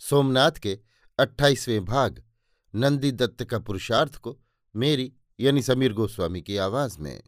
[0.00, 0.78] सोमनाथ के
[1.18, 2.24] अट्ठाईसवें भाग,
[2.74, 4.40] नंदी दत्त का पुरुषार्थ को
[4.76, 7.22] मेरी, यानी समीर गोस्वामी की आवाज़ में।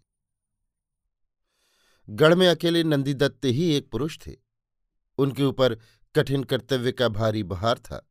[2.11, 4.33] गढ़ में अकेले नंदी दत्त ही एक पुरुष थे।
[5.19, 5.79] उनके ऊपर
[6.17, 8.11] कठिन कर्तव्य का भारी बहार था।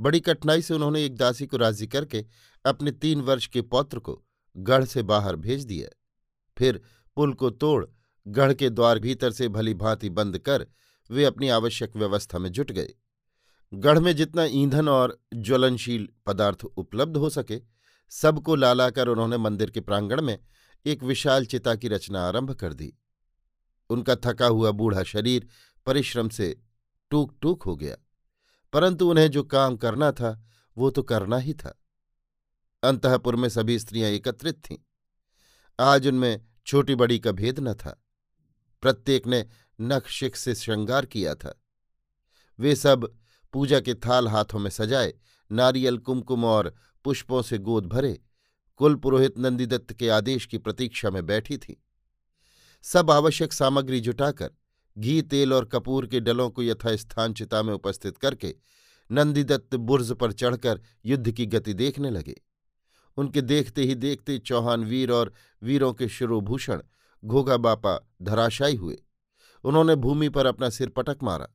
[0.00, 2.26] बड़ी कठिनाई से उन्होंने एक दासी को राज़ी करके
[2.66, 4.24] अपने तीन वर्ष के पौत्र को
[4.56, 5.88] गढ़ से बाहर भेज दिया।
[6.58, 6.80] फिर
[7.16, 7.86] पुल को तोड़,
[8.28, 10.66] गढ़ के द्वार भीतर से भली भांति बंद कर
[11.10, 12.94] वे अपनी आवश्यक व्यवस्था में जुट गए।
[13.72, 17.60] गढ़ में जितना ईंधन और ज्वलनशील पदार्थ उपलब्ध हो सके,
[18.12, 20.38] सबको लालाकर उन्होंने मंदिर के प्रांगण में
[20.86, 22.92] एक विशाल चिता की रचना आरंभ कर दी।
[23.90, 25.48] उनका थका हुआ बूढ़ा शरीर
[25.86, 26.54] परिश्रम से
[27.10, 27.96] टूक टूक हो गया,
[28.72, 30.42] परंतु उन्हें जो काम करना था,
[30.76, 31.78] वो तो करना ही था।
[32.82, 34.76] अंतपुर में सभी स्त्रियाँ एकत्रित थीं।
[35.78, 38.02] आज उनमें छोटी बड़ी का भेद न था।
[38.82, 39.46] प्रत्येक ने
[39.80, 41.54] नख शिख से श्रृंगार किया था।
[42.58, 43.12] वे सब
[43.52, 45.14] पूजा के थाल हाथों में सजाए,
[45.52, 48.20] नारियल, कुमकुम और पुष्पों से गोद भरे,
[48.76, 51.84] कुल पुरोहित नंदीदत्त के आदेश की प्रतीक्षा में बैठी थी।
[52.82, 54.50] सब आवश्यक सामग्री जुटाकर,
[54.98, 58.54] घी, तेल और कपूर के डलों को यथास्थान चिता में उपस्थित करके,
[59.12, 62.42] नंदीदत्त बुर्ज पर चढ़कर युद्ध की गति देखने लगे।
[63.16, 66.82] उनके देखते ही देखते चौहान वीर और वीरों के शिरोभूषण,
[67.24, 68.98] घोगा बापा धराशायी हुए।
[69.64, 71.48] उन्होंने भूमि पर अपना सिर पटक मारा।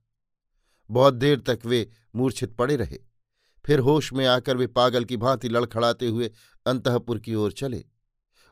[0.89, 2.97] बहुत देर तक वे मूर्छित पड़े रहे।
[3.65, 6.31] फिर होश में आकर वे पागल की भांति लड़खड़ाते हुए
[6.65, 7.83] अंतपुर की ओर चले।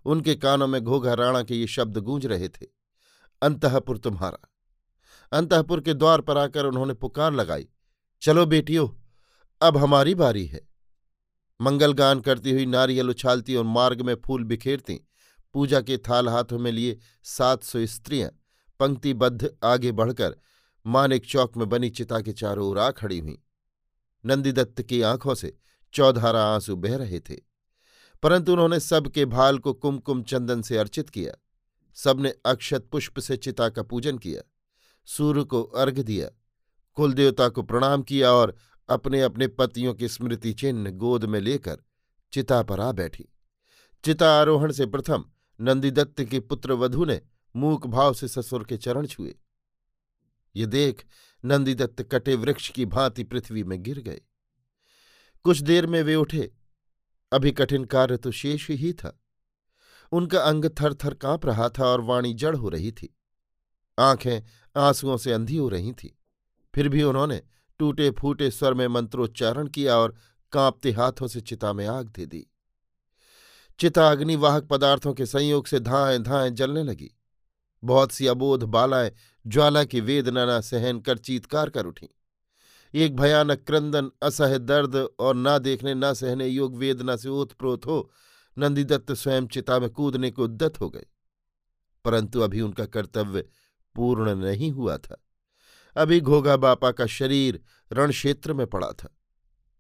[0.06, 2.66] उनके कानों में घोघा राणा के ये शब्द गूंज रहे थे,
[3.42, 4.48] अंतपुर तुम्हारा।
[5.32, 7.68] अंतपुर के द्वार पर आकर उन्होंने पुकार लगाई,
[8.22, 8.88] चलो बेटियों,
[9.62, 10.62] अब हमारी बारी है।
[11.60, 15.00] मंगल गान करती हुई नारियल उछालती और मार्ग में फूल बिखेरती,
[15.56, 18.30] पूजा के थाल हाथों में लिए सात सौ स्त्रियाँ
[18.80, 20.36] पंक्तिबद्ध आगे बढ़कर
[20.88, 23.44] मानिक चौक में बनी चिता के चारों ओर आ खड़ी हुई।
[24.26, 25.58] नंदीदत्त की आँखों से
[25.94, 27.38] चौधारा आँसू बह रहे थे।
[28.24, 31.34] परंतु उन्होंने सबके भाल को कुमकुम चंदन से अर्चित किया।
[31.94, 34.42] सबने अक्षत पुष्प से चिता का पूजन किया।
[35.06, 36.30] सूर्य को अर्घ दिया।
[36.94, 38.56] कुलदेवता को प्रणाम किया और
[38.90, 41.78] अपने अपने पतियों की स्मृति चिन्ह गोद में लेकर
[42.32, 43.26] चिता पर आ बैठी।
[44.04, 45.26] चिता आरोहण से प्रथम
[45.62, 47.22] नंदीदत्त की पुत्र वधु ने
[47.56, 49.36] मूक भाव से ससुर के चरण छुए।
[50.56, 51.06] ये देख
[51.46, 54.22] नंदीदत्त कटे वृक्ष की भांति पृथ्वी में गिर गए।
[55.44, 56.54] कुछ देर में वे उठे।
[57.32, 59.22] अभी कठिन कार्य तो शेष ही था।
[60.12, 63.18] उनका अंग थर थर काँप रहा था और वाणी जड़ हो रही थी।
[64.00, 64.42] आँखें
[64.82, 66.10] आंसुओं से अंधी हो रही थीं।
[66.76, 67.42] फिर भी उन्होंने
[67.80, 70.16] टूटे फूटे स्वर में मंत्रोच्चारण किया और
[70.52, 72.48] कांपते हाथों से चिता में आग दे दी।
[73.80, 77.12] चिता अग्निवाहक पदार्थों के संयोग से धाएँ धाएँ जलने लगी।
[77.84, 79.12] बहुत सी अबोध बालाएँ
[79.48, 82.10] ज्वाला की वेदना न सहन कर चीतकार कर उठी।
[82.94, 88.12] एक भयानक क्रंदन, असह्य दर्द और ना देखने, न सहने योग वेदना से ओतप्रोत हो
[88.58, 91.06] नंदीदत्त स्वयं चिता में कूदने को उद्दत हो गए।
[92.06, 93.42] परंतु अभी उनका कर्तव्य
[93.96, 95.26] पूर्ण नहीं हुआ था।
[95.98, 99.18] अभी घोगा बापा का शरीर रणक्षेत्र में पड़ा था।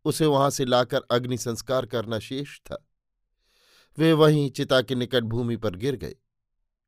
[0.05, 2.87] उसे वहाँ से लाकर अग्नि संस्कार करना शेष था।
[3.97, 6.15] वे वहीं चिता के निकट भूमि पर गिर गए।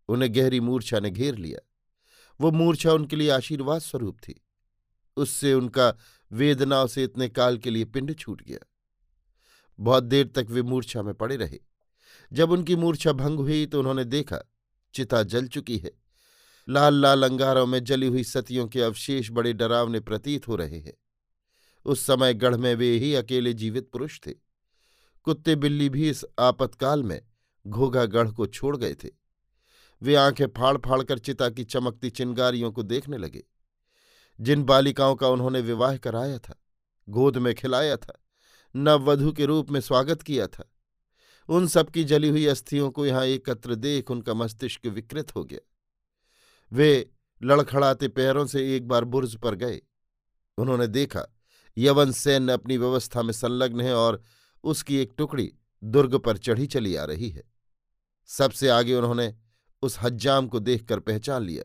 [0.08, 1.60] उन्हें गहरी मूर्छा ने घेर लिया।
[2.42, 4.46] वो मूर्छा उनके लिए आशीर्वाद स्वरूप थी।
[5.18, 5.98] उससे उनका
[6.32, 8.60] वेदनाओं से इतने काल के लिए पिंड छूट गया।
[9.80, 11.60] बहुत देर तक वे मूर्छा में पड़े रहे।
[12.34, 14.40] जब उनकी मूर्छा भंग हुई तो उन्होंने देखा,
[14.94, 15.92] चिता जल चुकी है।
[16.70, 20.94] लाल लाल अंगारों में जली हुई सतियों के अवशेष बड़े डरावने प्रतीत हो रहे हैं।
[21.86, 24.32] उस समय गढ़ में वे ही अकेले जीवित पुरुष थे।
[25.24, 27.22] कुत्ते बिल्ली भी इस आपतकाल में
[27.68, 29.23] घोघा गढ़ को छोड़ गए थे।
[30.04, 33.44] वे आँखें फाड़ फाड़ कर चिता की चमकती चिंगारियों को देखने लगे।
[34.42, 36.56] जिन बालिकाओं का उन्होंने विवाह कराया था,
[37.10, 38.24] गोद में खिलाया था,
[38.76, 40.70] नववधु के रूप में स्वागत किया था,
[41.50, 45.60] उन सबकी जली हुई अस्थियों को यहाँ एकत्र देख उनका मस्तिष्क विकृत हो गया।
[46.72, 47.12] वे
[47.44, 49.82] लड़खड़ाते पैरों से एक बार बुर्ज पर गए।
[50.58, 51.26] उन्होंने देखा,
[51.78, 54.22] यवन सैन्य अपनी व्यवस्था में संलग्न है और
[54.64, 55.54] उसकी एक टुकड़ी
[55.84, 57.44] दुर्ग पर चढ़ी चली आ रही है।
[58.26, 59.36] सबसे आगे उन्होंने
[59.84, 61.64] उस हज्जाम को देखकर पहचान लिया।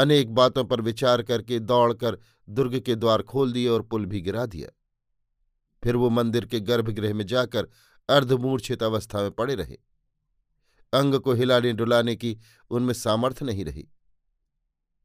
[0.00, 4.46] अनेक बातों पर विचार करके दौड़कर दुर्ग के द्वार खोल दिए और पुल भी गिरा
[4.46, 4.68] दिया।
[5.84, 7.68] फिर वो मंदिर के गर्भगृह में जाकर
[8.08, 9.78] अर्धमूर्छित अवस्था में पड़े रहे।
[10.92, 12.38] अंग को हिलाने डुलाने की
[12.70, 13.88] उनमें सामर्थ्य नहीं रही।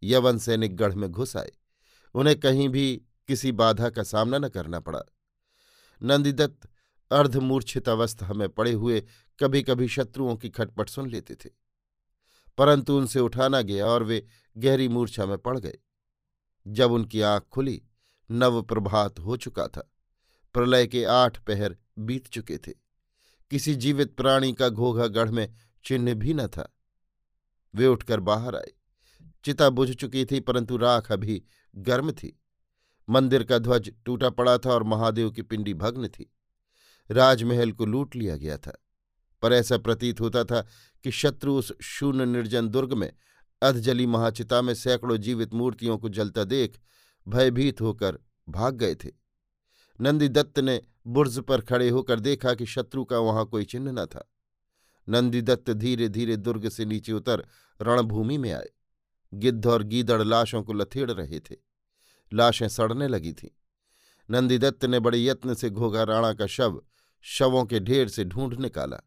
[0.03, 1.51] यवन सैनिक गढ़ में घुस आए।
[2.13, 5.01] उन्हें कहीं भी किसी बाधा का सामना न करना पड़ा।
[6.03, 6.69] नंदीदत्त
[7.11, 9.03] अर्धमूर्छित अवस्था में पड़े हुए
[9.39, 11.66] कभी कभी शत्रुओं की खटपट सुन लेते थे।
[12.57, 14.27] परंतु उनसे उठाना गया और वे
[14.57, 15.77] गहरी मूर्छा में पड़ गए।
[16.67, 17.83] जब उनकी आँख खुली
[18.31, 19.91] नव प्रभात हो चुका था।
[20.53, 22.71] प्रलय के आठ पहर बीत चुके थे।
[23.51, 25.53] किसी जीवित प्राणी का घोघा गढ़ में
[25.85, 26.77] चिन्ह भी न था।
[27.75, 28.71] वे उठकर बाहर आए।
[29.43, 31.43] चिता बुझ चुकी थी, परंतु राख अभी
[31.75, 32.41] गर्म थी।
[33.09, 36.33] मंदिर का ध्वज टूटा पड़ा था और महादेव की पिंडी भग्न थी।
[37.11, 38.86] राजमहल को लूट लिया गया था।
[39.41, 40.61] पर ऐसा प्रतीत होता था
[41.03, 43.13] कि शत्रु उस शून्य निर्जन दुर्ग में,
[43.61, 46.79] अधजली महाचिता में सैकड़ों जीवित मूर्तियों को जलता देख
[47.27, 48.19] भयभीत होकर
[48.49, 49.09] भाग गए थे।
[50.01, 54.31] नंदीदत्त ने बुर्ज पर खड़े होकर देखा कि शत्रु का वहाँ कोई चिन्ह न था।
[55.09, 57.47] नंदीदत्त धीरे धीरे दुर्ग से नीचे उतर
[57.81, 58.69] रणभूमि में आए।
[59.33, 61.55] गिद्ध और गीदड़ लाशों को लथेड़ रहे थे।
[62.33, 63.49] लाशें सड़ने लगी थीं।
[64.31, 66.81] नंदीदत्त ने बड़े यत्न से घोघा राणा का शव
[67.21, 68.97] शवों के ढेर से ढूंढ निकाला।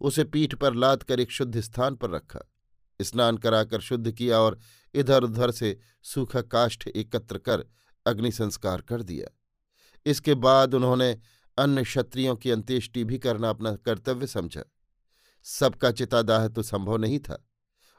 [0.00, 2.40] उसे पीठ पर लाद कर एक शुद्ध स्थान पर रखा।
[3.02, 4.58] स्नान कराकर शुद्ध किया और
[4.94, 7.64] इधर उधर से सूखा काष्ठ एकत्र कर
[8.06, 9.26] अग्नि संस्कार कर दिया।
[10.06, 11.18] इसके बाद उन्होंने
[11.58, 14.62] अन्य क्षत्रियों की अंत्येष्टि भी करना अपना कर्तव्य समझा।
[15.44, 17.48] सबका चितादाह तो संभव नहीं था।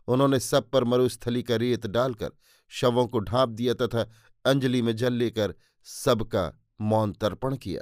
[0.07, 2.29] उन्होंने सब पर मरुस्थली का रेत डालकर
[2.69, 4.11] शवों को ढांप दिया तथा
[4.45, 5.53] अंजलि में जल लेकर
[5.83, 6.51] सबका
[6.81, 7.81] मौन तर्पण किया।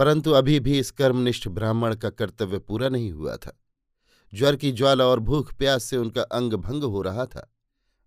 [0.00, 3.62] परंतु अभी भी इस कर्मनिष्ठ ब्राह्मण का कर्तव्य पूरा नहीं हुआ था।
[4.34, 7.54] ज्वर की ज्वाला और भूख प्यास से उनका अंग भंग हो रहा था।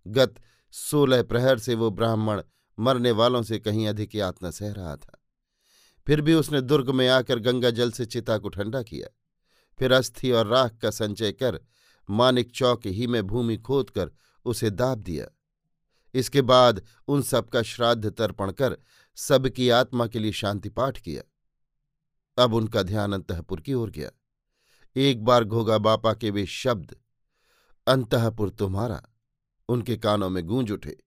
[0.08, 0.36] गत
[0.72, 2.42] सोलह प्रहर से वो ब्राह्मण
[2.80, 5.24] मरने वालों से कहीं अधिक यातना सह रहा था।
[6.08, 9.08] फिर भी उसने दुर्ग में आकर गंगा जल से चिता को ठंडा किया।
[9.80, 11.60] फिर अस्थि और राख का संचय कर
[12.10, 14.12] मानिक चौक ही में भूमि खोद कर
[14.46, 15.28] उसे दाब दिया।
[16.14, 18.78] इसके बाद उन सबका श्राद्ध तर्पण कर
[19.16, 21.24] सबकी आत्मा के लिए शांति पाठ किया।
[22.38, 24.10] अब उनका ध्यान अंतपुर की ओर गया।
[24.96, 26.96] एक बार घोगा बापा के वे शब्द,
[27.88, 29.04] अंतपुर तुम्हारा,
[29.70, 30.98] उनके कानों में गूंज उठे।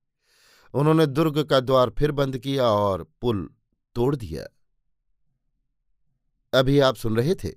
[0.74, 3.50] उन्होंने दुर्ग का द्वार फिर बंद किया और पुल
[3.94, 4.46] तोड़ दिया।
[6.58, 7.52] अभी आप सुन रहे थे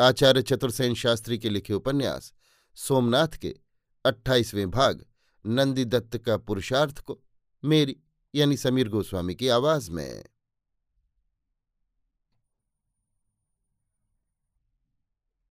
[0.00, 2.32] आचार्य चतुर्सेन शास्त्री के लिखे उपन्यास,
[2.74, 3.56] सोमनाथ के
[4.06, 5.06] अट्ठाईसवें भाग,
[5.46, 7.22] नंदी दत्त का पुरुषार्थ को,
[7.64, 7.96] मेरी,
[8.34, 10.24] यानी समीर गोस्वामी की आवाज़ में।